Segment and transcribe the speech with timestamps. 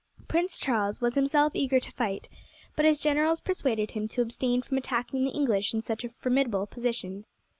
[0.27, 2.27] Prince Charles was himself eager to fight,
[2.75, 6.65] but his generals persuaded him to abstain from attacking the English in such a formidable
[6.65, 7.23] position.